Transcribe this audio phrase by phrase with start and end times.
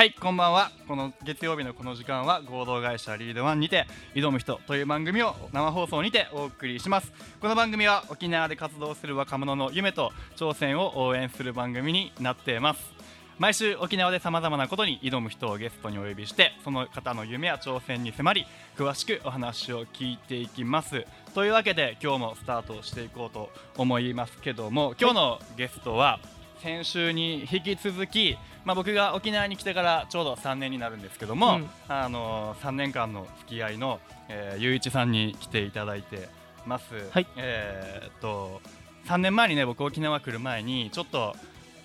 [0.00, 0.70] はいこんばんは。
[0.88, 7.12] この月曜日のこの時間は合同会社リードワンにて挑む人という番組を生放送にてお送りします。
[7.38, 12.80] この番組は沖縄で活動する若者の夢と挑戦を応援する番組になっています。
[13.38, 18.46] 毎週沖縄でさまざまなことに挑む人をゲストにお呼びしてその方の夢や挑戦に迫り
[18.78, 21.04] 詳しくお話を聞いていきます。
[21.34, 26.20] というわけで今日もスタートしていこうと思いますけども今日のゲストは
[26.62, 36.28] 先週に引き続き、まあ、僕が沖縄に来てからちょうど3年になるんですけども、うんあの3年間の付き合いの、えー、ゆういちさんに来ていただいて
[36.66, 36.84] ます。
[37.10, 38.60] はいえーっと
[39.06, 41.34] 3年前にね僕沖縄来る前にちょっと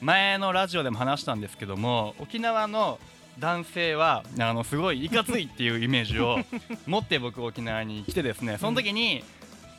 [0.02, 3.00] 前のラジオでも話したんですけども沖縄の
[3.40, 6.38] 男性はあのすごいいかついっていうイメージを
[6.86, 9.24] 持って僕沖縄に来てですねその時に、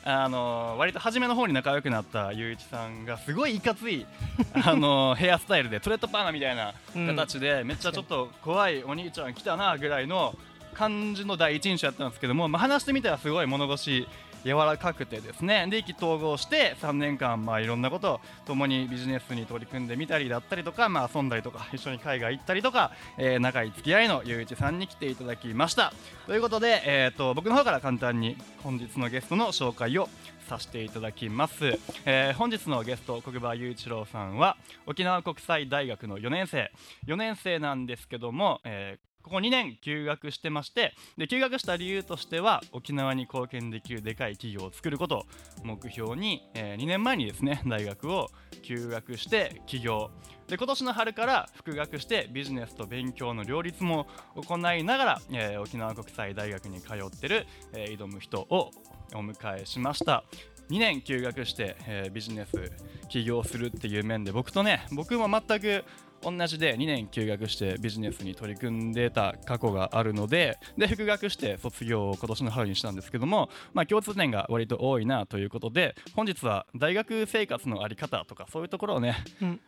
[0.09, 4.05] あの割と初めの方に仲良くなったゆういちさんがすごいいかつい
[4.65, 7.07] あのヘアスタイルでトレッドパーマみたいなうん。
[7.07, 10.33] 形で、めっちゃちょっと怖いお兄ちゃん来たなぐらいの
[10.73, 14.07] 感じの第一印象やったんですけども、まあ、話してみたらすごい物腰
[14.47, 15.67] 柔らかくてですね。
[15.69, 25.93] で意気投合して3年間、まあ、いろんなことを共にビジネスに取り組んでみたりだったりとか、まあ、遊んだりとか一緒に海外行ったりとか、えー仲いい付き合いのゆういちさんに来ていただきました。
[26.25, 30.09] ということで、えー、と僕の方から簡単に本日のゲストの紹介を
[30.47, 36.71] させていただきます、えー本日のゲスト国場雄一郎さんは沖縄国際大学の4年生。
[37.07, 45.25] 4年生なんですけども、えここ2年休学してましてで休学した理由としては沖縄に貢献できるでかい企業を作ることを
[45.63, 48.29] 目標に、え2年前にですね 大学を
[48.61, 50.11] 休学して起業。
[50.47, 58.71] で今年の春から復学してビジネスと勉強の両立も行いながら、えー沖縄国際大学に通ってる、えー挑む人を
[59.13, 60.23] お迎えしました。
[60.69, 62.71] 2年休学して、えービジネス
[63.09, 65.83] 起業するっていう面で僕とね僕も全く
[66.29, 79.59] 同じで2年休学してビジネスに取り組んでた過去があるのでで復学して卒業を今年の春にしたんですけども、まあ、共通点が割と多いなということで本日は大学生活のあり方とかそういうところをねうん。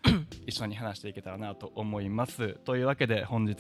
[0.46, 2.56] 一緒に話していけたらなと思います。
[2.66, 3.56] というわけで本日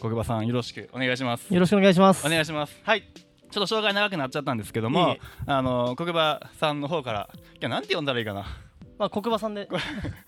[0.00, 1.52] 国場さんよろしくお願いします。
[1.52, 2.26] よろしくお願いします。
[2.26, 2.78] お願いします。
[2.84, 3.02] はい。
[3.50, 5.16] ちょっと紹介長くなっちゃったんですけども
[5.46, 8.44] あの国場さんの方からいやなんて呼んだらいいかな？
[9.00, 9.66] まあ、国場さんで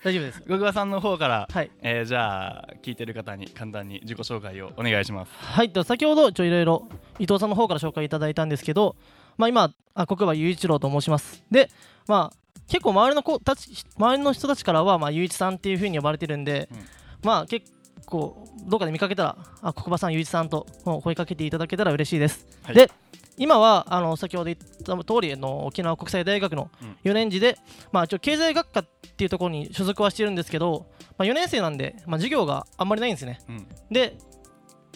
[0.03, 0.41] 大丈夫です。
[0.41, 1.69] 国場さんの方から、はい。
[1.83, 5.69] えーじゃあ聞いてる方に簡単に自己紹介をお願いしますはい。
[5.69, 6.87] では先ほど、ちょいろいろ
[7.19, 8.95] 伊藤さんの方から紹介いただいたんですけど、
[9.37, 11.43] まあ、今、あ国場雄一郎と申します。
[11.51, 11.69] で、
[12.07, 16.77] まあ、結構周りの子たち周りの人たちからは、まあ、雄一さんっていう風に呼ばれてるんで、うん
[17.23, 17.71] まあ、結
[18.07, 20.65] 構、どっかで見かけたら、あ国場さん、雄一さんと
[21.03, 22.47] 声かけていただけたら嬉しいです。
[22.63, 22.89] はいで、
[23.37, 26.97] 今はあの先ほど言った通りあの沖縄国際大学のうん。
[27.03, 27.57] 4年次で、
[27.91, 28.85] まあ、一応経済学科っ
[29.17, 30.85] ていうところに所属はしてるんですけど、
[31.17, 33.39] まあ、4年生なんで、まあ、授業があんまりないんですね。
[33.49, 33.67] うん。
[33.91, 34.17] で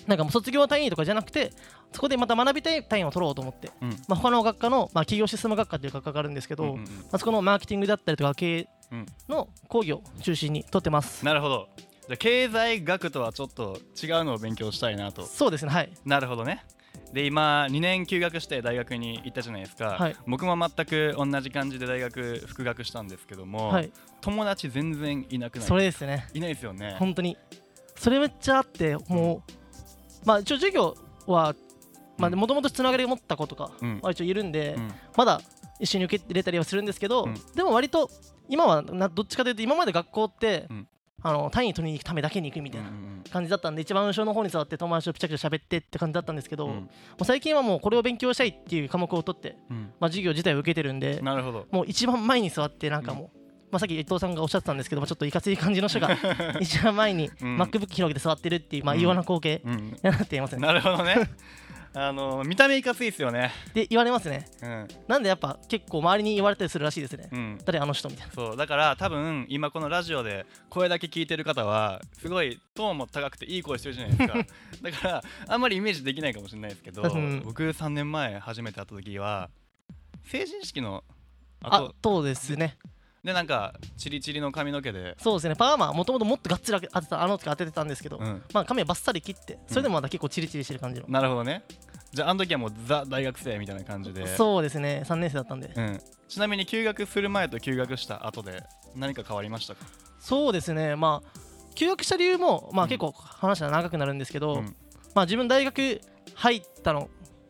[0.07, 1.51] なんかもう卒業単位とかじゃなくて
[1.91, 3.89] そこでまた学びたい単位を取ろうと思って、うん。
[3.89, 6.83] まあ、他の学科の、まあ、企業システム学科っていう学科があるんですけど、うんうんうん。
[6.83, 9.05] まあ、そこのマーケティングだったりとか経営うん。
[9.27, 11.25] の講義を中心に取ってます。
[11.25, 11.67] なるほど。
[12.07, 15.25] じゃあ経済学とはちょっと違うのを勉強したいなと。
[15.25, 15.91] そうですねはい。
[16.05, 16.63] なるほどね
[17.13, 20.15] で今2年休学して大学に行ったじゃないですか、はい。
[20.27, 23.91] 僕も全く同じ感じで大学復学したんですけども、はい。
[24.21, 26.27] 友達全然いなくないそれですね。
[26.33, 26.95] いないですよね。
[26.99, 27.37] 本当に。
[27.95, 29.53] それめっちゃあってもう
[30.25, 30.95] まあ一応授業
[31.25, 31.55] は
[32.17, 33.99] もともとつながりを持った子とかうん。
[34.01, 34.91] は一応いるんで、うん。
[35.15, 35.41] まだ
[35.79, 37.35] 一緒に受け入れたりはするんですけど、うん。
[37.55, 38.09] でも割と
[38.49, 40.87] 今はなどっちかというと今まで学校って、うん
[41.27, 46.73] あの単位取りに行くためだけに行くみたいなうんうん感じだったんで一番後ろの方に座って友達とピチャピチャ喋ってって感じだったんですけど、うん。
[46.73, 46.87] も
[47.19, 49.91] う最近はもうこれを勉強したいっていう科目を取って、うん。
[49.99, 51.65] まあ、授業自体を受けてるんでなるほど。
[51.71, 53.39] もう一番前に座ってなんかもう、
[53.71, 56.09] まあ、さっき伊藤さんがおっしゃってたんですけど、まあ、ちょっといかつい感じの人が
[56.61, 57.57] 一番前にうん。
[57.61, 59.75] MacBook 広げて座ってるっていう、まあ、うん異様な光景うん。
[59.77, 60.61] になっていますね。
[60.65, 61.29] なるほどね
[61.99, 64.45] あの見た目いかついっすよねで言われますね。
[64.61, 67.27] うんなんでやっぱ結構周りに言われたりするらしいですね。
[67.31, 68.33] うん誰あの人みたいな。
[68.33, 74.35] そうだから多分今このラジオで声だけ聞いてる方はすごいトーンも高くていい声してるじゃないですか
[74.83, 79.49] だからあんまりイメージできないかもしれないですけど、うん僕3年前初めて会った時は
[80.23, 81.03] 成人式の
[81.63, 82.77] あ後そうですね。
[83.27, 85.55] でなんかチリチリの髪の毛で、そうですね。
[85.55, 91.07] パーマもともともっとがっつり当てたあの時当ててたんですけど、うん、まあ髪はバッサリ切ってそれでもまだ結構チリチリしてる感じの。
[91.09, 91.63] なるほどね
[92.13, 94.27] じゃああの時はもうザ大学生みたいな感じで。
[94.27, 95.03] そうですね。
[95.05, 95.71] 3年生だったんで。
[95.75, 98.63] うん、ちなみに休学する前と休学した後で
[98.95, 99.85] 何か変わりましたか？
[100.19, 100.95] そうですね。
[100.95, 101.39] まあ
[101.75, 102.85] 休学した理由もまうん。
[102.85, 104.75] あ結構話は長くなるんですけど、うん。
[105.13, 106.01] まあ自分大学
[106.35, 107.09] 入ったの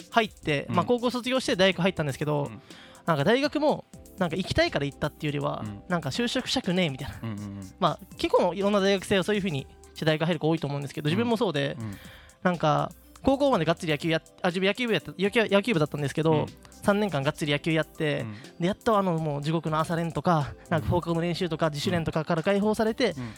[0.10, 0.76] 入って、うん。
[0.76, 2.62] まあ高校卒業して大学入ったんですけど、うん。
[3.06, 3.86] なんか大学も
[4.18, 5.84] なんか行きたいから行ったっていうよりは、うん。
[5.88, 7.20] なんか就職したくねえみたいな。
[7.22, 11.98] うんうんまあ結構いろんな大学生はそういうふうにして大学入る子多いと思うんですけど自分もそうで、うん。
[12.44, 12.92] なんか
[13.24, 16.46] 高校までがっつり野球やっあ自分野球部やった野球野球部だったんですけど、うん。
[16.84, 18.36] 3年間がっつり野球やって、うん。
[18.62, 23.34] でやっとあのもう地獄の朝練とかなんか放課後の練習とか自主練とかから解放されてうん。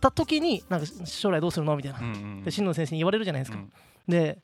[0.00, 2.08] た時になんか将来どうするのみたいな、うんう
[2.40, 3.70] んで進藤先生に言われるじゃないですか、うん。
[4.08, 4.38] で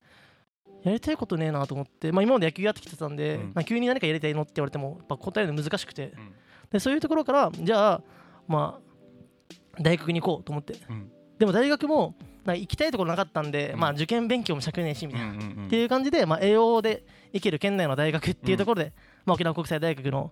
[0.83, 3.53] やりたいことねえなと思って、まあ、今まで野球やってきてたんで、うん。
[3.55, 6.13] まあ、急に何かやりたいのって言われてもやっぱ答えるの難しくて。
[6.17, 6.33] うん。
[6.71, 8.03] でそういうところからじゃあ
[8.49, 10.75] まあ大学に行こうと思って。
[10.89, 11.11] うん。
[11.39, 12.15] でも大学も
[12.55, 13.81] 行きたいところなかったんで、うん。
[13.81, 15.33] まあ受験勉強もしたくねえしみたいな、
[15.67, 18.93] っていう感じで、まあ、栄養で行ける県内の大学っていうところで、
[19.25, 20.31] まあ、沖縄国際大学の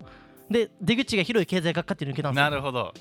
[0.51, 2.51] で出口が広い経済学科っていうのを受けたんですよ。
[2.51, 2.93] なるほど。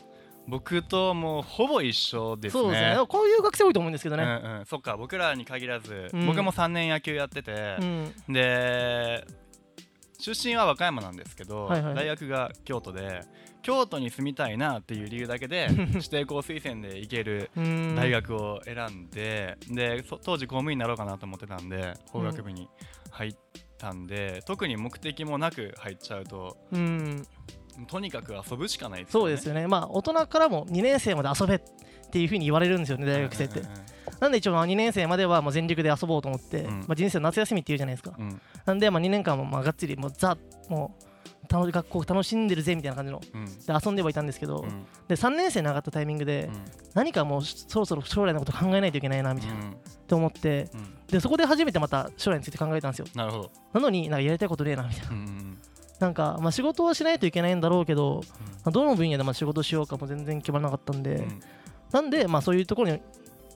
[0.47, 2.61] 僕ともうほぼ一緒ですね。
[2.61, 3.05] そうですね。
[3.07, 6.27] こういう学生多いと思うんですけどね、うんうん、そっか僕らに限らず、うん。
[6.27, 8.13] 僕も3年野球やっててう、ん。
[8.27, 9.25] で
[10.19, 11.95] 出身は和歌山なんですけど、はいはい。
[11.95, 13.21] 大学が京都で
[13.63, 17.95] 京都に住みたいなっていう理由だけで 指定校推薦で行けるうん。
[17.95, 22.69] 大学を選んででそ当時公務員になろうかなと思ってたんで法学部に
[23.09, 23.35] 入っ
[23.77, 27.25] たんで、特に目的もなく入っちゃうとうん。
[27.87, 29.67] とにかく遊ぶしかないですそうですよね。
[29.67, 31.61] まあ大人からも2年生まで遊べっ
[32.11, 33.73] ていうふうに言われるんですよね大学生って、うんうん
[34.19, 36.79] なんで一応まあ2年生まではもう全力で遊ぼうと思って、うん。
[36.81, 38.15] まあ、人生の夏休みっていうじゃないですか。
[38.17, 38.25] うん。
[38.25, 40.37] うんなんでまあ2年間もまあがっつりもうザ
[40.69, 41.12] もう
[41.49, 43.21] 楽し学校楽しんでるぜみたいな感じの。
[43.33, 43.45] うん。
[43.45, 43.51] で
[43.85, 44.85] 遊んではいたんですけど、うん。
[45.07, 46.49] で3年生に上がったタイミングで、
[46.93, 49.71] 何かもうそろそろ将来のこと考えないといけないなみたいな、うん。
[49.71, 49.73] っ
[50.07, 50.69] て思って。
[50.73, 50.93] うん。
[51.07, 53.05] でそこで初めてまた将来について考えたんですよ。
[53.15, 55.09] なるほど、なのになんかやりたいことねえなみたいな。
[55.09, 55.57] うんうん
[55.99, 58.23] なんかまあ仕事はしないといけないんだろうけど、
[58.65, 61.39] まあ、どの分野でまあ仕事しようかも全然決まらなかったんで、うん。
[61.91, 63.01] なんでまあそういうところに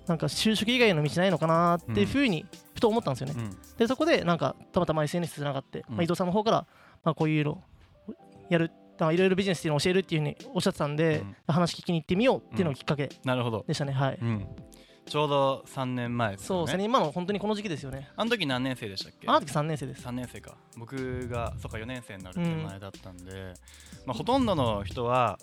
[0.05, 3.57] なんか就職以外の道ないのかなっていうふうにふと思ったんですよね、うん。
[3.77, 5.95] でそこでなんかたまたま SNS つながって、うん。
[5.95, 6.67] まあ、伊藤さんの方から、
[7.03, 7.61] まあ、こういうの
[8.49, 11.35] やるまあいろいろビジネスっていうのを教えるっていうふうにおっしゃってたんで、うん。
[11.47, 14.47] 話聞きに行ってみようっていうのがきっかけなるほど、でしたね、はい、うん、
[15.05, 16.47] ちょうど3年前ですよね。
[16.47, 16.83] そうですね。
[16.83, 18.09] 今の本当にこの時期ですよね。
[18.15, 19.27] あの時何年生でしたっけ？
[19.27, 20.05] あの時3年生です。
[20.05, 20.57] 3年生か。
[20.77, 23.53] 僕がそっか4年生になる手前だったんで、
[24.05, 25.37] まあ、ほとんどの人は、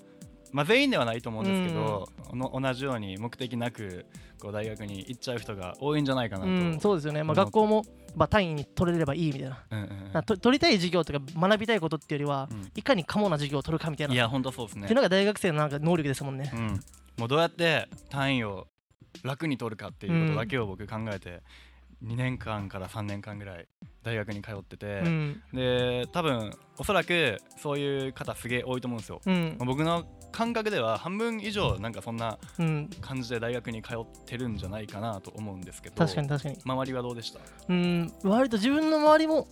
[0.54, 4.06] まあ、全員ではないと思うんですけど、の同じように目的なく
[4.40, 7.84] こう大学に行っちゃう人が多いんじゃないかなと、うん、そうですよね、まあ、学校も、
[8.14, 9.64] まあ、単位に取れればいいみたいな。
[9.68, 10.12] うんうんうん。
[10.12, 12.70] なと取りたい授業とか学びたいことっていうよりは、うん。
[12.76, 14.14] いかに可能な授業を取るかみたいな。
[14.14, 14.84] いや本当そうですね。
[14.84, 16.52] っていうのが大学生のなんか能力ですもんね。
[16.54, 16.80] うん、
[17.18, 18.68] もうどうやって単位を
[19.24, 21.42] 楽に取るかっていうことだけを僕考えて、
[22.04, 23.66] 2年間から3年間ぐらい
[24.02, 29.20] 大学に通ってて、うん、で多分おそらくそういう方すげえ多いと思うんですよ。
[29.24, 36.58] うん、僕の感覚では半分以上なんかそんなうん、感じで大学に通ってるんじゃないかなと思うんですけど確かに確かに。
[36.64, 37.40] 周りはどうでした？
[37.68, 39.46] うん、割と自分の周りも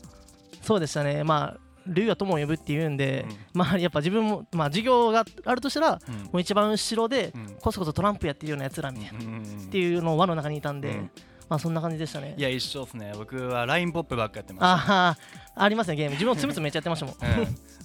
[0.60, 1.24] そうでしたね。
[1.24, 6.14] まあ、竜は友を呼ぶっていうんで、まあやっぱ自分も、まあ授業があるとしたら、うん。
[6.24, 7.56] もう一番後ろで、うん。
[7.60, 9.42] こそこそトランプやってるようなやつらみたいな、うんうんうん。
[9.42, 11.10] っていうのを輪の中にいたんで、うん
[11.52, 12.34] まあそんな感じでしたね。
[12.38, 15.16] いや一緒ですね僕は LINE ポップばっかやってましたああ、
[15.54, 16.12] ありますね、ゲーム。
[16.12, 17.16] 自分もつむつむめっちゃやってましたもん。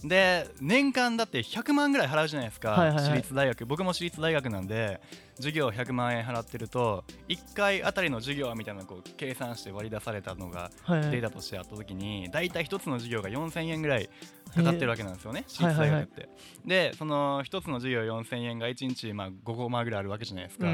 [0.04, 5.02] うん、で年間だって100万ぐらい払うじゃないですか、はいはいはい私立大学僕も私立大学なんで
[5.36, 14.10] 授業100万円払ってると1回あたりの授業みたいなこう計算して割り出されたのがデータとしてあった時に大体1つの授業が4000円ぐらい
[14.58, 16.30] かかってるわけなんですよね、私立大学って、
[16.66, 20.72] でその1つの授業4000円が1日まあ5コマぐらいあるわけじゃないですか、う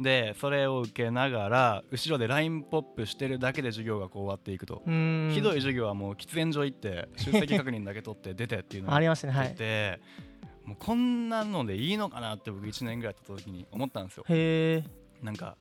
[0.00, 0.02] ん。
[0.02, 5.30] でそれを受けながら後ろで LINE ポップしてるだけで授業がこう終わっていくと、うん。
[5.32, 10.00] ひどい授業はもう喫煙所行って出席確認だけ取って出てっていうのを ありましたね、はい。
[10.64, 14.24] もうこんなのでいいのかなって僕1年ぐらい経った時に思ったんですよ。
[14.28, 15.24] へえ。
[15.24, 15.56] なんか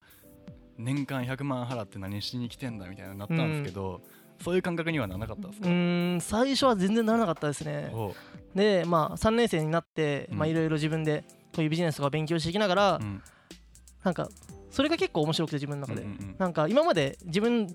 [0.77, 4.01] 年間100万払って何しに来てんだみたいななったんですけど、
[4.43, 7.91] そういう感覚にはならなかったんですうか、ーん、最初は全然ならなかったですね。
[8.55, 11.23] で、まあ、3年生になって、いろいろ自分で
[11.55, 13.21] こういうビジネスとか勉強していきながら、うん。
[14.03, 14.29] なんか
[14.71, 16.35] それが結構面白くて自分の中で、うんうんうん。
[16.37, 17.67] なんか今まで自分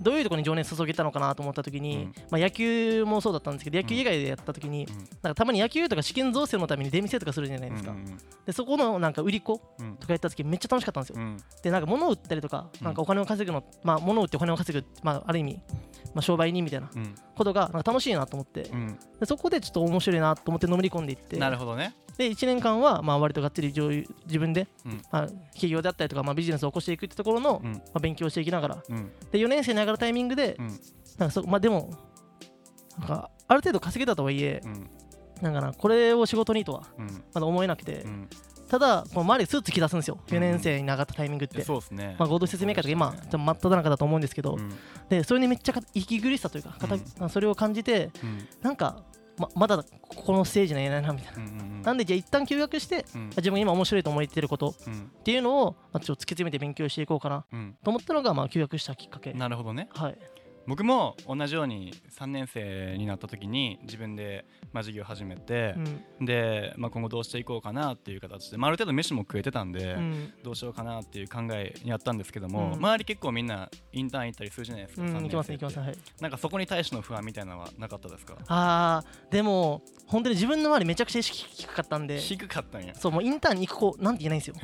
[0.00, 2.12] どういうところに情熱注げたのかなと思った時に、うん。
[2.30, 4.96] まあ、野球もそうだったんですけど野球以外でやった時に、うん。
[4.96, 7.94] なんかたまに野球とか試験造成のために出店とかするじゃないですか、
[8.46, 11.36] でそこのなんか売り子うんとかやった時めっちゃ楽しかったんですよ、うん。
[11.62, 15.60] でなんか物を売ったりとかうんなんかお金を稼ぐの、まあ物を売ってお金を稼ぐ、まあ、ある意味、
[16.14, 17.14] まあ、商売人みたいなうん。
[17.36, 18.98] ことがなんか楽しいなと思って、うん。
[19.18, 21.36] でそこでちょっと面白いなと思ってのめり込んでいって。
[21.36, 21.94] なるほどね。
[22.16, 23.88] で1年間はまあ割とがっつり上
[24.26, 25.02] 自分で、うん。
[25.10, 27.72] まあ、企業であったりとか、まあ、ビジネスを起こしていくってところの、うん。
[27.72, 28.82] まあ、勉強をしていきながら。
[28.88, 29.10] うん。
[29.32, 30.68] で4年生に上がるタイミングで、うん。
[30.68, 30.78] なん
[31.28, 31.90] かそまあ、でも
[32.98, 34.90] なんかある程度稼げたとはいえうん。
[35.42, 37.24] なんかなこれを仕事にとはうん。
[37.34, 38.28] まだ思えなくて、うん
[38.68, 40.18] ただこの周りでスーツ着出すんですよ。
[40.26, 40.36] うん。
[40.36, 42.16] 4年生に上がったタイミングって、そうですね。
[42.18, 44.72] まあ、合同説明会とか今真っ只中だと思うんですけど、うん。
[45.08, 46.70] でそれにめっちゃか息苦しさというか、
[47.18, 48.48] かそれを感じてうん。
[48.62, 49.02] なんか
[49.36, 51.12] ままだここのステージにはいないな。
[51.12, 53.28] みたいな、なんでじゃあ一旦休学してうん。
[53.30, 54.92] 自分が今面白いと思ってることうん。
[54.92, 57.76] っていうのを、まあ、ちょっと突き詰めて勉強していこうかなうん。
[57.82, 59.32] と思ったのが、まあ、休学したきっかけ。
[59.32, 59.88] なるほどね。
[59.92, 60.18] はい
[60.66, 65.74] 僕も同じように3年生になった時に自分で、まあ、授業始めて
[66.20, 66.26] う、ん。
[66.26, 70.32] で、まあ、今後どうしていこうかなっていう形で、まあ、ある程度飯も食えてたんで、うん。
[70.42, 72.72] どうしようかなっていう考えにあったんですけども、うん。
[72.74, 75.86] 周り結構みんなインターン行ったりするじゃないですか、うん、三年いきます生っていきます。
[75.86, 75.98] はい。
[76.20, 78.36] なんかそこに対しての不安みたいなのはなかったですか？
[78.48, 82.18] あーでも本当に自分の周りめちゃくちゃ意識低かったんで。
[82.18, 82.94] 低かったんや。
[82.94, 84.54] そうもうインターンに行く子なんていないんですよ。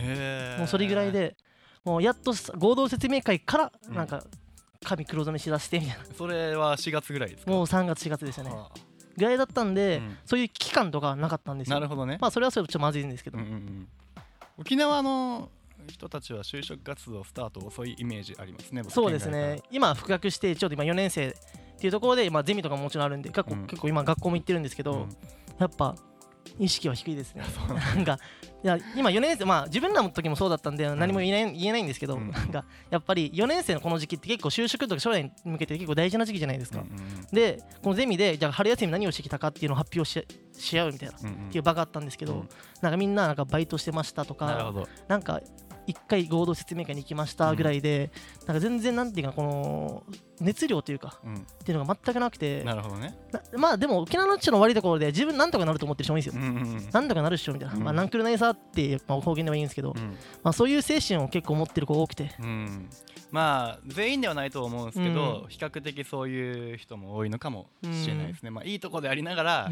[0.58, 1.36] もうそれぐらいで
[1.84, 3.94] もうやっとさ合同説明会からうん。
[3.94, 4.24] なんか
[4.84, 6.04] 髪黒染めしだしてみたいな。
[6.16, 7.50] それは4月ぐらいですか？
[7.50, 8.50] もう3月4月でしたね。
[8.50, 8.78] はあ。
[9.16, 10.18] ぐらいだったんで、うん。
[10.24, 11.74] そういう危機感とかなかったんですよ。
[11.74, 13.88] なるほどね、まあそれはそれちょっとまずいんですけど、うんうんうん。
[14.58, 15.50] 沖縄の
[15.88, 19.62] 人たちは就職活動スタート遅いイメージありますね僕そうですね。
[19.70, 21.32] 今復学してちょっと今4年生っ
[21.78, 23.66] ていうところで、まあ、ゼミとかももちろんあるんで結構,、うん。
[23.66, 25.08] 結構今学校も行ってるんですけど、
[25.58, 25.94] やっぱ
[26.58, 27.42] 意識は低いですね。
[27.94, 28.18] なんか
[28.62, 32.30] いや今4年生まあ自分らの時もそうだったんで何も言えない,、言えないんですけど、うん。
[32.30, 36.84] なんかやっぱり4年生のこの時期って結構就職とか将来に向けて結構大事な時期じゃないですか、
[37.32, 41.20] でこのゼミでじゃあ春休み何をしてきたかっていうのを発表しし合うみたいなっ
[41.50, 42.48] ていう場があったんですけど、うん。
[42.82, 44.72] なんかみんななんかバイトしてましたとか
[45.08, 45.40] なんか
[45.92, 48.10] 1回合同説明会に行きましたぐらいで、
[48.46, 50.02] なんか全然なんていうかこの
[50.40, 51.34] 熱量というかうん。
[51.34, 53.18] っていうのが全くなくてなるほどね。
[53.32, 56.90] なまあでも沖縄の地の悪いところで自分なんとかなると思ってる人もいいんですよ、うんうんうん。
[56.90, 57.82] なんとかなるっしょみたいな、うん。
[57.82, 60.16] まあ、なんくるないさって、まあ、方言ではいいんですけど、うん。
[60.42, 62.88] まあ、そういう精神を結構持ってる子多くて、うん。
[63.30, 65.48] まあ全員ではないと思うんですけど、うん。
[65.48, 69.70] 比較的そういう人も多いのかもしれないですね、まあいいとこでありながら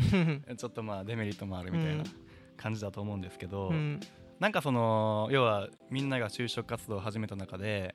[0.57, 2.05] ちょっとまあデメリットもあるみたいな
[2.57, 4.01] 感じだと思うんですけど、うん
[4.41, 7.93] なんかその要はみんなが就職活動を始めた中で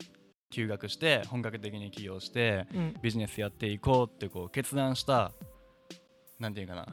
[0.49, 2.95] 休学して本格的に起業してうん。
[3.01, 5.31] ビジネスやっていこうってこう決断した
[6.39, 6.85] なんていうかな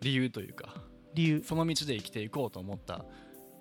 [0.00, 0.74] 理由というか
[1.14, 1.42] 理由。
[1.42, 3.04] その道で生きていこうと思った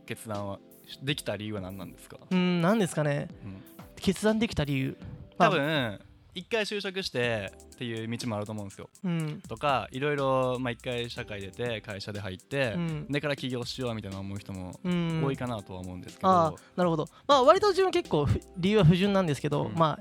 [0.05, 0.59] 決断は
[1.03, 3.27] できた理由は何なんですか、うんなんですかね。
[3.43, 3.63] うん。
[3.95, 4.97] 決断できた理由。
[5.37, 5.49] まあ。
[5.49, 5.99] 多分
[6.37, 8.89] 一回就職してっていう道もあると思うんですよ。
[9.03, 9.41] うん。
[9.47, 13.07] とかいろいろまあ一回社会出て会社で入って、うん。
[13.09, 15.23] でから起業しようみたいな思う人もうん。
[15.25, 17.07] 多いかなとは思うんですけど、ああなるほど。
[17.27, 19.73] まあ割と自分結構ふ理由は不純なんですけど、うん。
[19.75, 19.99] ま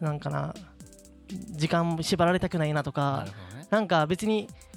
[0.00, 0.54] あなんかな
[1.28, 3.66] 時間縛られたくないなとなかるほどね。
[3.70, 4.67] なんか別にひ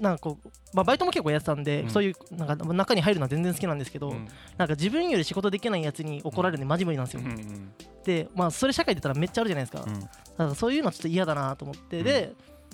[0.00, 1.90] なんかこう、まあ、バイトも結構やってたんで、うん。
[1.90, 4.28] そういうなんか中に入るのは全然好きなんですけど、うん。
[4.56, 7.72] なんか自分より仕事できないやつに怒られるのマジ無理なんですよ、うんうん
[8.04, 10.00] でまあそれ社会出たらめっちゃあるじゃないですか,、うん。
[10.00, 12.04] だからそういうのはちょっと嫌だなと思って、うん。
[12.04, 12.32] で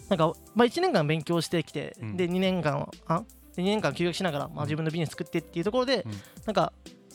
[0.09, 2.17] なんか、まあ、1年間勉強してきて、うん。
[2.17, 3.25] で2年間はあ
[3.57, 4.67] で2年間休学しながら、まあ、うん。
[4.67, 6.13] 自分のビジネス作ってっていうところで、うん。
[6.47, 6.73] なんか、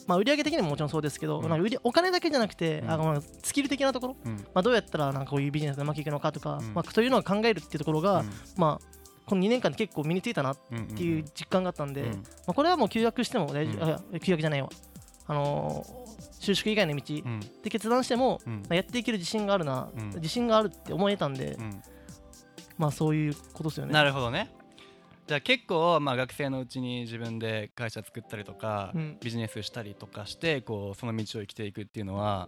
[0.07, 1.49] まあ、売上的にももちろんそうですけど、うん。
[1.49, 2.91] なんか売りお金だけじゃなくて、うん。
[2.91, 4.37] あのスキル的なところ、うん。
[4.37, 6.73] まあ、どうやったらなんかこういうビジネスがうまくいくのかとか、うん。
[6.73, 8.23] まあ、そういうのを考えるっていうところが、
[8.57, 8.98] まあ、
[9.29, 13.91] この2年間で結構身についたなっていう実感があったんで、うんまあ、これはもう休学しても大丈夫、うん。
[13.91, 14.69] あ休学じゃないわ、
[15.27, 16.09] あのー
[16.39, 17.39] 就職以外の道うん。
[17.63, 20.09] で決断しても、やっていける自信があるな、うん。
[20.15, 21.83] 自信があるって思えたんで、うん。
[22.77, 23.91] まあそういうことですよね。
[23.91, 24.49] なるほどね。
[25.27, 29.17] じゃあ結構まあ学生のうちに自分で会社作ったりとか、うん。
[29.21, 32.47] ビジネスしたりとかしてこうその道を生きていくっていうのは、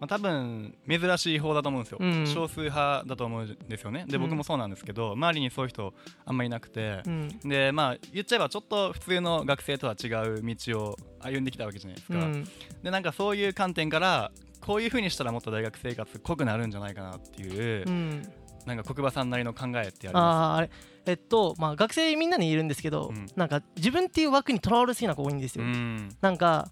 [0.00, 2.26] まあ、多分珍しい方だと思うんですよ、うん。
[2.26, 4.06] 少数派だと思うんですよね。
[4.08, 4.22] でうん。
[4.22, 5.92] 僕もそうなんですけど、周りにそういう人
[6.24, 7.38] あんまりいなくてう、ん。
[7.40, 12.48] でまあ言っちゃえばちょっと普通の学生とは違う道を歩んできたわけじゃないですか、うん。
[12.82, 18.22] でなんかそういう観点からこういう風にしたらもっと大学生活濃くなるんじゃないかなっていう、うん。
[18.64, 20.70] なんか国場さんなりの考えってありまあーあれ。
[21.06, 23.26] えっとまあ学生みんなにいるんですけど、うん。
[23.36, 25.64] なんか自分っていう枠にとらわれすぎな子多いんですすよ。
[25.64, 26.08] うん。
[26.22, 26.68] なんか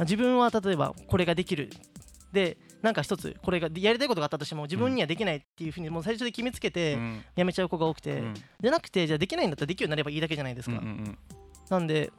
[0.00, 1.70] 自分は例えばこれができる。
[2.32, 7.24] でなんか一つこれがやりたいことがあったとしても自分にはできないっていうふうにもう最初で決めつけてうん。
[7.36, 8.34] やめちゃう子が多くて、うん。
[8.34, 10.80] じゃなくてじゃあできないんだったらできるようになればいいだけじゃないですか、
[11.70, 12.12] なんで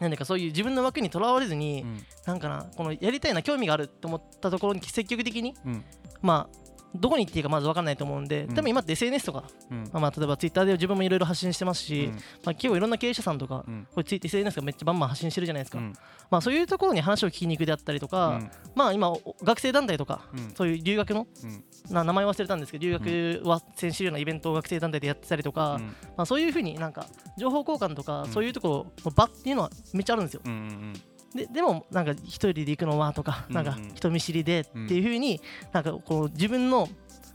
[0.00, 2.04] なんでかそういう自分の枠にとらわれずに、うん。
[2.26, 5.84] なんかなこのやりたいな興味があると思ったところに積極的にうん。
[6.22, 6.59] まあ
[6.94, 8.54] どこに行っていいかまず分からないと思うんで、うん。
[8.54, 9.84] 多分今って SNS とか、うん。
[9.84, 12.12] まあ、まあ例えば Twitter で自分もいろいろ発信してますし、うん。
[12.14, 13.86] まあ、結構いろんな経営者さんとか、うん。
[13.92, 15.92] これついて SNS がめっちゃバンバン発信してるじゃないですか、うん。
[16.30, 18.50] まあ、そういうところに話を聞きに行くであったりとか、うん。
[18.74, 20.50] まあ今お学生団体とかうん。
[20.54, 21.64] そういう留学のうん。
[21.94, 25.86] な名前忘れたんですけど留学は先週ようなイベントを学生団体でやってたりとか、うん。
[25.86, 27.06] まあ、そういうふうになんか
[27.38, 28.28] 情報交換とか、うん。
[28.30, 30.42] そういうところの場っていうのはめっちゃあるんですよ
[31.34, 35.40] ででもなんか一人で行くのはとか、うんなんか人見知りでっていうふうに
[35.72, 36.88] なんかこう自分の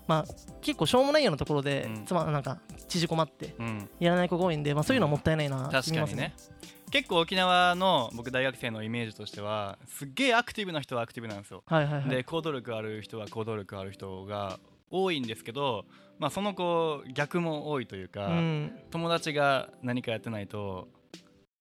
[0.08, 2.06] まあ結構しょうもないようなところで、うん。
[2.06, 3.90] つまなんか縮こまってうん。
[4.00, 6.34] やらない子が多いんで、まあ、そういうのはもったいないなって確思いますね。
[6.92, 11.64] 結構沖縄の僕大学生のイメージとしてはすっげえアクティブな人はアクティブなんですよ。
[11.66, 12.10] はいはいはい。
[12.10, 14.60] で行動力ある人は行動力ある人が
[14.92, 15.86] 多いんですけど、
[16.20, 18.72] まあ、そのこう逆も多いというか、うん。
[18.92, 20.88] 友達が何かやってないと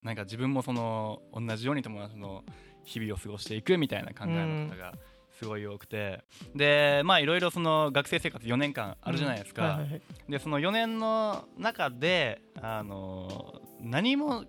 [0.04, 2.44] なんか自分もその同じように友達の
[2.84, 4.92] 日々を過ごしていくみたいな考えの方が
[5.38, 6.22] すごい多くて、
[6.54, 10.02] でまあいろいろその学生生活4年間あるじゃないですか、はいはいはい。
[10.28, 14.44] でその4年の中であの何も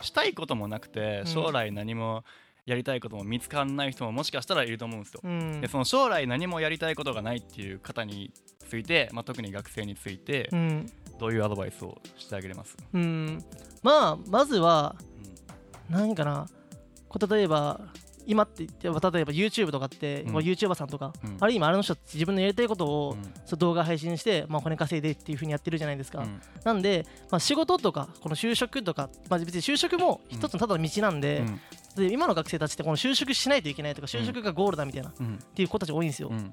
[0.00, 1.26] したいこともなくてうん。
[1.26, 2.24] 将来何も
[2.64, 5.20] やりたいことも見つからない人ももしかしたらいると思うんですよ。
[5.24, 5.60] うん。
[5.60, 8.32] でその将来何もやりたいことがないっていう方に
[8.68, 10.92] ついて、まあ、特に学生についてうん。
[11.18, 13.44] どういうアドバイスをしてあげれます、うん。
[13.82, 14.96] まあまずは
[15.88, 15.94] うん。
[15.94, 16.48] 何かな
[17.08, 17.80] こう例えば
[18.24, 20.32] 今って言って例えば YouTube とかって、うん。
[20.34, 21.36] まあ YouTuber さんとか、うん。
[21.40, 23.16] ある意味あれの人自分のやりたいことを、
[23.50, 23.58] うん。
[23.58, 26.40] 動画配信して、まあ、お金稼いでっていう風にやってるじゃないですか、うん。
[26.64, 31.60] なんで、まあ、仕事とかこの就職とか、まあ、別に就職も一つのただの道なんで,、うん
[31.96, 35.38] で今の学生たちってこの就職しないといけないとか就職がゴールだみたいな、っうん。
[35.54, 36.52] ていう子たち多いんですよ、っうん。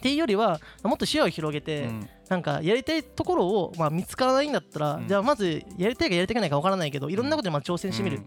[0.00, 2.08] ていうよりはもっと視野を広げて、うん。
[2.28, 5.08] なんかやりたいところを、まあ、見つからないんだったら、うん。
[5.08, 8.20] じゃあまずやりたいかやりたくないか分からないけどいろんなことにまあ挑戦してみる、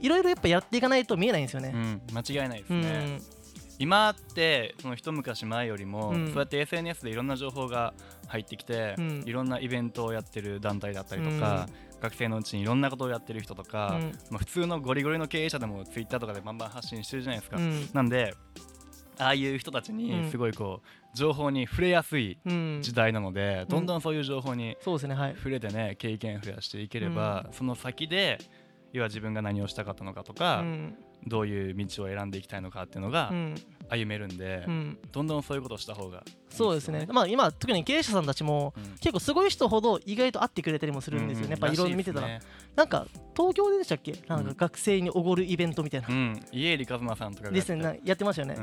[0.00, 2.00] いろいろやっぱやっていかないと見えないんですよね。
[2.12, 2.82] 間違いないですうん。
[2.82, 3.20] ね、
[3.78, 6.26] 今ってその一昔前よりも、うん。
[6.28, 7.94] そうやって SNS でいろんな情報が
[8.28, 9.24] 入ってきて、うん。
[9.26, 11.68] いろんなイベントをやってる団体だったりとか、
[12.00, 14.12] 学生のうちにいろんなことをやってる人とか、うん。
[14.30, 17.88] まあ、普通のゴリゴリの経営者でも Twitter とかでバンバン発信してるじゃないですか、うん。
[17.92, 18.34] なんで
[19.18, 19.96] ああいう人たちうん。
[19.98, 23.68] にすごいこう情報に触れやすいうん時代なので、うん。
[23.68, 25.34] どんどんそういう情報にそうですねはい。
[25.36, 28.38] 触れてね経験増やしていければ、その先で
[28.92, 33.54] 要は自分が何をしたかったのかとか、うんどういう道を選んでいきたいのかっていうのがうん。
[33.88, 34.98] 歩めるんで、うん。
[35.12, 38.82] どんどんそういうことをした方がいいそうですね、まあ今特に経営者さんたちもうん。
[38.98, 42.40] 結構すごい人ほど意外と会ってくれたりもするんですよね、やっぱいろいろ見てたら、ね
[42.74, 44.14] なんか東京でしたっけ？
[44.28, 44.40] なん。
[44.40, 47.74] うんか学生におごるイベントみたいな、うん、家入一馬さんとかがやって。
[47.74, 47.82] ですね。
[47.82, 48.56] なやってましたよね、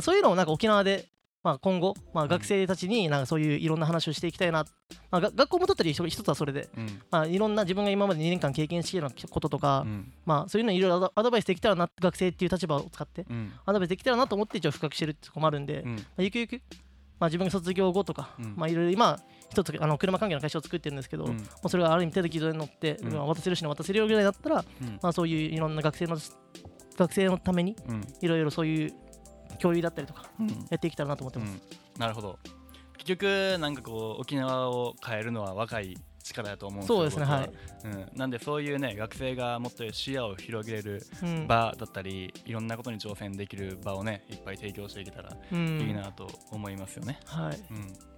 [0.00, 1.06] そういうのをなんか沖縄で、
[1.46, 2.28] まあ、今後、まあ、ん。
[2.28, 4.66] 学生たちになんかそういういろんな話をしていきたいな、
[5.12, 7.00] まあ、が学校も取ったり一つはそれで、うん。
[7.08, 10.12] まあ、いろんな自分が今まで2年間経験してきたこととか、うん。
[10.24, 13.52] まあ、そういうのいろいろアドバイスできたらな学生っていう立場を使ってうん。
[13.64, 15.98] アドバイスできたらなと思って一応深くしてるってとこもあるんで、まうん。
[15.98, 16.60] あ、ゆくゆく、
[17.20, 18.54] まあ、自分が卒業後とか、うん。
[18.56, 19.20] まあ、いろいろ今
[19.52, 21.36] 一つあの車関係の会社を作ってるんですけど、うん。
[21.36, 23.12] もうそれがある意味手で軌道に乗って、うん。
[23.12, 24.98] まあ渡せる人に渡せるよぐらいだったら、うん。
[25.00, 26.18] まあ、そういういろんな学生の
[26.98, 28.02] 学生のためにうん。
[28.20, 29.05] いろいろそういう
[29.66, 30.48] 共有だったりとかうん。
[30.48, 31.52] やっていけたらなと思ってます。
[31.52, 32.00] うん。
[32.00, 32.38] なるほど。
[32.98, 37.42] 結局なんかこう沖縄を変えるのは若い力だと思うんそうですね僕は。
[37.44, 37.50] い、
[37.84, 41.46] うん、なんでそういうね学生がもっと視野を広げれるうん。
[41.46, 47.56] 場だったり、いろんなことに挑戦できる場をねいっぱい提供していけたらうんいいなと思いますよね、はい。
[47.70, 48.15] うん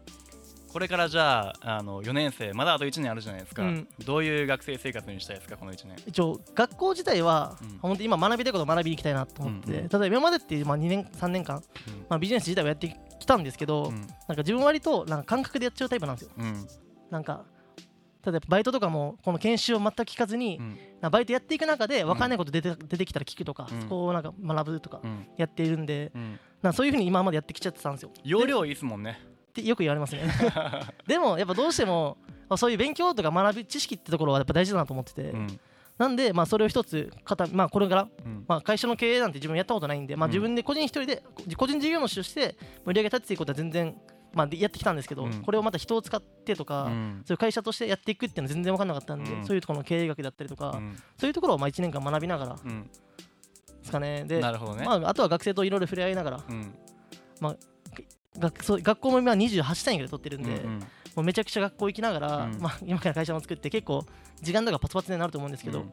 [0.79, 3.89] これからじゃああの4年生まだあと1年あるじゃないですか、うん。
[4.07, 5.97] どういう学生生活にしたいですかこの1年。
[6.07, 7.79] 一応学校自体は、うん。
[7.79, 9.89] 本当に今学びたいことを学びに行きたいなと思ってて、うんうん。
[9.89, 11.65] 例えば今までって、まあ、2年3年間、
[12.09, 13.97] まあ、ビジネス自体はやってきたんですけど、うん。
[13.97, 16.31] なんか自分割となんか感覚でやっちゃうタイプなんですよ。
[16.39, 16.69] うん。
[17.11, 17.45] なんか
[18.25, 21.11] 例えばバイトとかもこの研修を全く聞かずに、うん。
[21.11, 23.83] バイトやっていく中で分かんないこと出て,、出てきたら聞くとか、うん。
[23.83, 25.27] そこをなんか学ぶとかうん。
[25.37, 26.39] やっているんで、うん。
[26.63, 28.13] なそういうふうに今までやってきちゃってたんですよ。
[28.23, 29.19] 容量いいっすもんね
[29.61, 30.23] ってよく言われますね。
[31.07, 32.19] でもやっぱどうしても
[32.49, 35.61] まあそういう勉強とか学ぶ知識ってところはやっぱ大事だなと思ってて、うん。
[35.99, 38.45] なんでまあそれを一つ肩まあこれからうん。
[38.47, 40.31] まあ、会社の経営なんて自分やったことないんで、まあ、うん。
[40.31, 41.23] 自分で個人一人で
[41.57, 43.97] 個人事業主として売り上げ立てていくことは全然、
[44.33, 45.43] まあ、でやってきたんですけど、うん。
[45.43, 47.23] これをまた人を使ってとか、うん。
[47.25, 49.47] そういう会社としてやっていくっていうのは全然分かんなかったんで、うん。
[49.47, 50.97] そういうところの経営学だったりとか、うん。
[51.19, 52.83] そういうところをまあ1年間学びながらうん。
[52.85, 52.91] で
[53.85, 54.25] すかね。
[54.25, 56.75] でなるほどね、まあ、あとは学生といろいろ触れ合いながらうん
[58.39, 60.79] 学そう学校も今28単位ぐらい取ってるんで、うんうん。
[60.81, 62.59] もうめちゃくちゃ学校行きながら、うん。
[62.61, 64.05] まあ、 今から会社も作って結構
[64.41, 65.93] 時間とかパツパツになると思うんですけど、うん。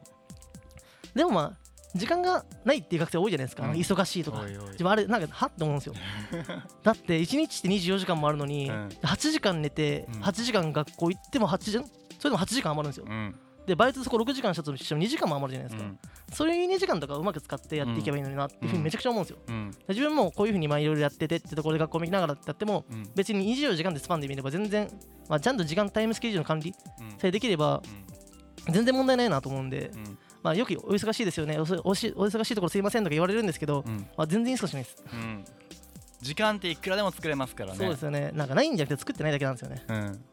[1.14, 1.52] でもまあ
[1.94, 3.72] 時間がないっていう学生多いじゃないですか、うん。
[3.72, 4.42] 忙しいとか。
[4.42, 5.94] 自分あれなんかはって思うんですよ。
[6.82, 8.88] だって1日って24時間もあるのに、うん。
[8.88, 10.22] 8時間寝てうん。
[10.22, 11.84] 8時間学校行っても8時それ
[12.24, 13.06] でも8時間余るんですよ。
[13.08, 13.34] うん。
[13.66, 15.98] でバイトそこ6時間したとしても2時間も余るじゃないですか、うん
[16.32, 19.70] そういう2時間とかうまく使ってやっていけばいいのになっていうふうにめちゃくちゃ思うんですよ、うん。
[19.70, 23.08] で自分もこういうふうにまあいろいろやっててってところで学校も行きながらやってもうん。
[23.14, 24.88] 別に24時間でスパンで見れば全然、
[25.28, 27.10] まあ、ちゃんと時間タイムスケジュールの管理うん。
[27.18, 27.82] さえできれば
[28.70, 30.18] 全然問題ないなと思うんで、うん。
[30.42, 31.58] まあ、よくお忙しいですよね。
[31.58, 34.06] お忙しいところすいませんとか言われるんですけど、うん。
[34.16, 34.96] まあ、全然忙しくないです。
[35.12, 35.44] うん。
[36.20, 37.78] 時間っていくらでも作れますからね。
[37.78, 38.32] そうですよね。
[38.34, 39.84] なんかないんじゃなくて作ってないだけなんですよね。
[39.88, 40.24] うん。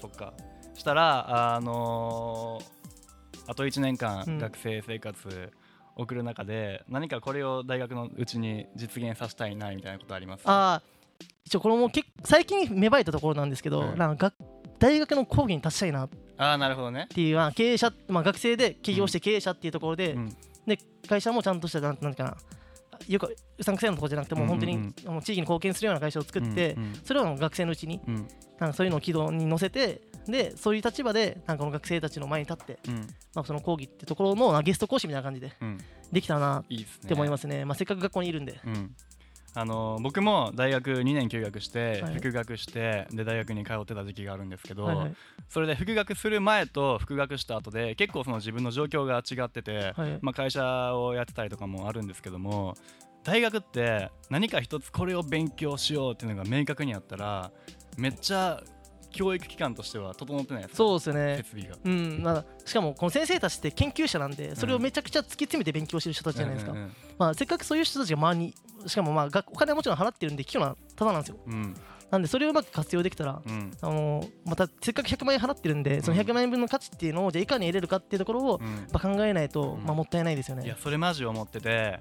[0.00, 0.32] そっか。
[0.74, 2.77] したらあのー
[3.48, 4.38] あと1年間うん。
[4.38, 5.52] 学生生活
[5.96, 10.42] 送る中で、何かこれを大学のうちに実現させたいなみたいなことあります？
[10.44, 10.82] ああ
[11.44, 14.34] 一応これも結最近芽生えたところなんですけど、うんなんか学
[14.78, 16.04] 大学の講義に達したいな。
[16.04, 17.08] っああなるほどね。
[17.10, 20.36] ていう、まあ、経営者、まあ、学生で起業して経営者っていうところで、うん。
[20.66, 22.36] で会社もちゃんとしたなんなんかな
[23.08, 27.00] よくうさんくさいのとこじゃなくてもう本当に、うんもう地域に貢献するような会社を作って、うん。
[27.02, 28.28] それを学生のうちにうん。
[28.60, 32.94] なんかそういうのを軌道に乗せてでそういう立場でなんかこの学生たちの前に立って、うん。
[33.34, 35.78] まあ、その講義ってところのまあゲスト講師みたいな感じでうん。
[36.12, 37.00] できたらないいですね。
[37.04, 38.60] って思いますね、まあ、せっかく学校にいるんで。
[38.64, 38.94] うん。
[39.54, 42.14] あの僕も大学2年休学してはい。
[42.14, 45.14] 復学してで大学に通ってた時期があるんですけど、はいはい。
[45.48, 50.18] それで復学する前と復学した後で結構その自分の状況が違ってて、はい。
[50.20, 52.74] まあ、会社をやってたりとかもあるんですけども
[53.24, 57.50] 大学って何か一つこれを勉強しようっていうのが明確にあったら
[57.96, 58.62] めっちゃ
[59.10, 60.76] 教育機関としては整ってないですか。
[60.76, 61.36] そうですね。
[61.38, 61.76] 設備が。
[61.84, 62.22] うん。
[62.22, 66.74] まあ、しかもこの先生たちって研究者なんでそれをめちゃくちゃ突き詰めて勉強してる人たちじゃないですか、
[67.18, 68.54] まあ、せっかくそういう人たちが周りに
[68.86, 71.36] しかもまあ学お金はもちろん払ってるんで企業はただなんですよ。
[71.46, 71.74] うん。
[72.10, 73.72] なんでそれをうまく活用できたらうん。
[73.80, 78.66] あのまたせっかく100万円払ってるんでその100万円分の価値っていうのをじゃあいかに得れるかっていうところをうん。
[78.66, 79.84] やっぱ考えないと、うん。
[79.84, 80.80] まあ、もったいないですよいやね。
[80.82, 82.00] それマジ思ってて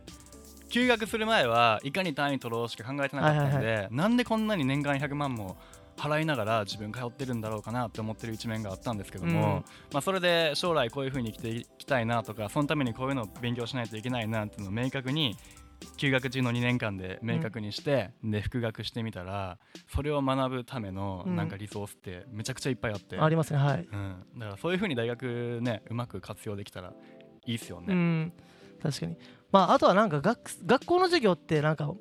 [0.69, 3.87] 休学する前はいかに単位取ろうしか考えてなかったんで、はい。
[3.91, 5.57] なんでこんなに年間100万も
[5.97, 9.65] 払いながら自分通ってるんだろうかなって思ってる一面があったんですけども、うん。
[9.91, 15.35] まあ、それで将来こういう風に生きていきたいなとかそのためにこういうのを勉強しないといけないなっていうのを明確に
[15.97, 19.57] 休学中の2年間で明確にして、で復学してみたら
[19.93, 21.35] それを学ぶためのうん。
[21.35, 26.93] なんかリソースってめちゃくちゃいっぱいあって、ありますねはい、うん、だからそういう風に大学ねうまく活用できたら
[27.45, 27.87] いいっすよね。
[27.89, 28.33] うん。
[28.81, 29.17] 確かに。
[29.51, 31.91] まああとはなんか学学校の授業ってなんか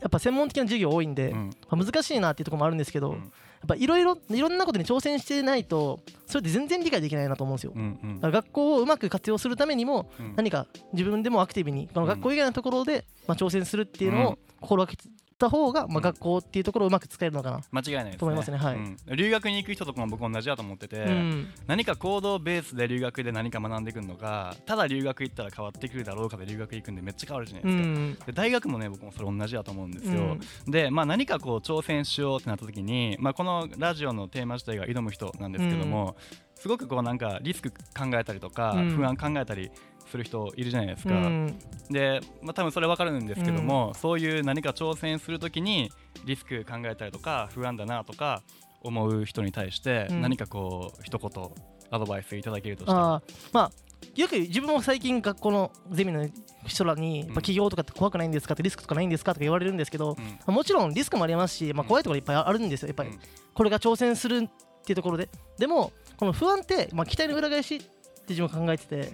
[0.00, 1.50] やっぱ専門的な授業多いんで、うん。
[1.70, 3.16] まあ、難しいなっていうところもあるんですけど、うん。
[3.16, 3.30] やっ
[3.68, 7.72] ぱいろいろいろんなことに挑戦してないとそれって全然理解できないなと思うんですよ。
[7.74, 8.14] うんうん。
[8.16, 10.34] だから学校をうまく活用するためにもうん。
[10.36, 14.96] 何か自分でもアクティブにこの学校以外のところでまあ挑戦するっていうのを心がけ
[15.38, 17.60] た方がまあ学校っていうところをうまく使えるのかな。
[17.70, 18.18] 間違いないですね。
[18.18, 18.56] と思いますね。
[18.56, 18.74] はい。
[18.76, 18.96] うん。
[19.16, 21.48] 留学に行く人とかも僕同じだと思ってて、うん。
[21.66, 28.14] 何か行動ベースで留学で何か学んでいくのかただ留学行ったら変わってくるだろうかで留学行くんでめっちゃ変わるじゃないうですか、ん。
[28.26, 30.70] で大学もね僕もそれ同じだと思うんですよ、うん。
[30.70, 36.16] でまあ何かこう挑戦しようってなった時に、まあ、このラジオのテーマ自体が挑む人なんですけども、
[36.54, 38.90] すごくこうなんかリスク考えたりとか、うん。
[38.90, 39.70] 不安考えたり
[40.10, 41.58] する人いるじゃないですか、うん。
[41.90, 45.90] で、まあ、多分それ分かるんですけども、そういう何か挑戦するときに
[46.24, 48.42] リスク考えたりとか不安だなとか
[48.82, 50.20] 思う人に対してうん。
[50.20, 51.50] 何かこう一言
[51.90, 53.34] アドバイスいただけるとしたら、あー。
[53.52, 53.70] まあ
[54.14, 56.28] よく自分も最近学校のゼミの
[56.66, 60.24] 人らに、起業とかって怖くないんですかってリスクとかないんですかとか言われるんですけど、うん。
[60.24, 62.88] まあもちろんリスクもありますし、まあ、怖いところいっぱいあるんですよ。
[62.88, 63.18] やっぱり、うん。
[63.54, 64.48] これが挑戦するっ
[64.84, 65.28] ていうところで。
[65.58, 67.86] でもこの不安って、まあ、期待の裏返しって
[68.30, 69.12] 自分は考えてて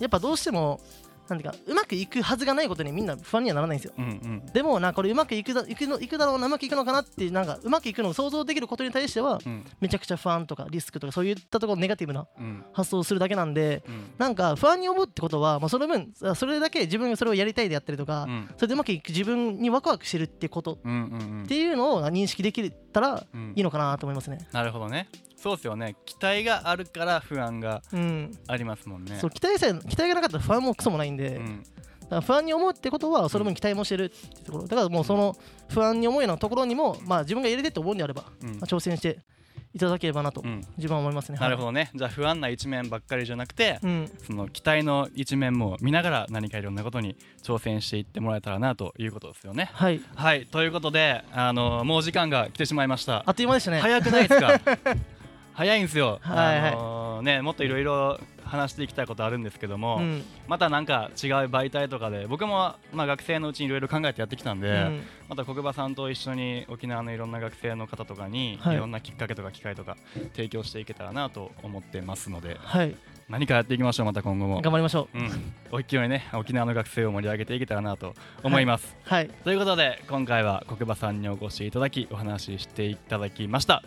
[0.00, 0.80] やっぱどうしても
[1.28, 3.94] なんていうかうまくいくはずがないことにみんな不安にはならないんですよ。
[3.98, 4.46] うんうん。
[4.52, 9.64] でもなこれうまくいくだいくのいくだろうなうまくいくのかなってなんかうまくいくのを想像できることに対してはうん。
[9.80, 12.64] めちゃくちゃ不安とかリスクとかそういったところネガティブなうん。
[12.72, 14.04] 発想をするだけなんでうん。
[14.18, 18.48] なんか不安に思うってことは、まあ、その分あそれだけ自分がそれをやりたいでやったりとか、うん。
[18.56, 20.96] それでうまくいく自分にワクワクしてるってことうんう
[21.40, 23.52] んっていうのを認識できたらうん。
[23.56, 24.46] いいのかなと思いますね。
[24.52, 25.96] なるほどねそうですよね。
[26.06, 29.18] 期待があるから不安がうん、ありますもんね。
[29.20, 31.62] そう期待さえ期待がなかったら不安もクソもないんで、うん。
[31.62, 34.66] だから不安に思うってことはその分期待もしてるってところ。
[34.66, 35.36] だからもうその
[35.68, 38.48] 不安に思うようなところにも、まあ、自分が入れてって思うんであれば、うん。
[38.52, 39.18] まあ、挑戦して
[39.74, 40.62] いただければなとうん。
[40.78, 41.36] 自分は思いますね。
[41.36, 41.90] ど、なるほどね。
[41.94, 49.68] じゃあ不安な一面ばっかりじゃなくてうん、その期待の一面も見ながら何かいろんなことに挑戦していってもらえたらなということですよね。
[49.74, 50.00] はい。
[50.14, 50.46] はい。
[50.46, 53.22] ということで、あのもう時間が来てしまいました。
[53.26, 53.80] あっという間でしたね。
[53.80, 54.60] 早くないですか？
[55.56, 56.18] 早いんですよ。
[56.20, 56.72] はいはい。
[56.72, 60.22] あのね、もっといろいろ話していきたいことあるんですけども、うん。
[60.48, 65.02] またなんか違う媒体とかで僕もまあ学生のうちにいろいろ考えてやってきたんで、うん。
[65.30, 68.76] また国場さんと一緒に沖縄のいろんな学生の方とかに、はい。
[68.76, 69.96] い、ろんなきっかけとか機会とか
[70.34, 72.94] 提供していけたらなと思ってますのではい。
[73.30, 74.60] 何かやっていきましょうまた今後も。
[74.60, 75.18] 頑張りましょう。
[75.18, 79.30] うん、大いにね沖縄の学生を盛り上げていけたらなと思います、はい。
[79.42, 83.82] ということで今回は国場さんにお越しいただきお話ししていただきました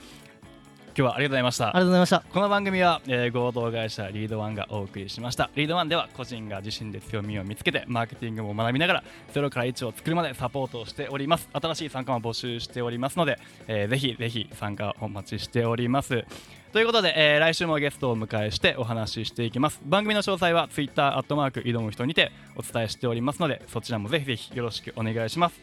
[1.00, 1.68] 今日はありがとうございました。
[1.68, 2.24] ありがとうございました。
[2.34, 5.50] この番組は、えー合同会社リードワンがお送りしました。
[5.56, 11.48] リードワンでは個人が自身で強みを見つけてマーケティングも学びながら0から1を作るまでサポートをしております。
[11.54, 16.26] 新しい参加も募集しておりますので、えーぜひぜひ参加お待ちしております。
[16.74, 19.80] ということで、えー来週もゲストをお迎えしてお話ししていきます。
[19.86, 25.62] 番組の詳細は Twitter アットマーク挑む人にてお伝えしておりますのでそちらもぜひぜひよろしくお願いします。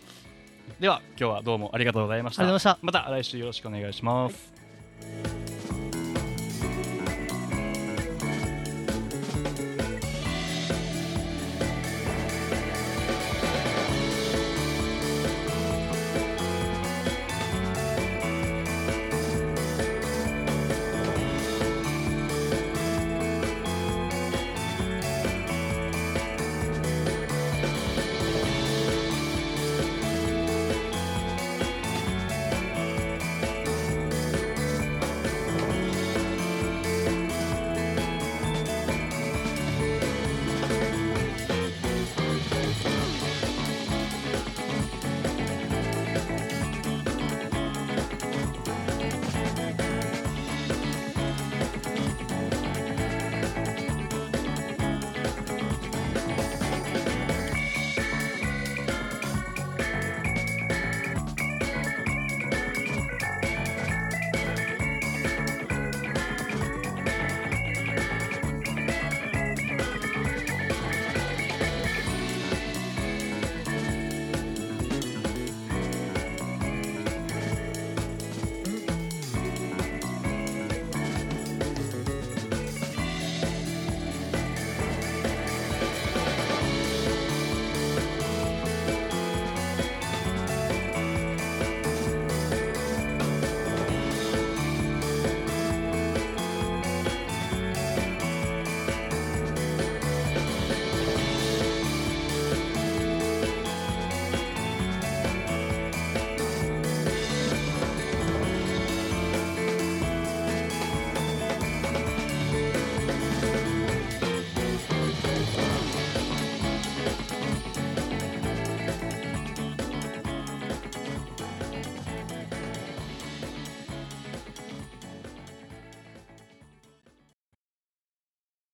[0.80, 2.42] では今日はどうもありがとうございました。
[2.42, 2.86] ありがとうございました。
[3.02, 4.55] また来週よろしくお願いします
[5.00, 5.35] Thank you.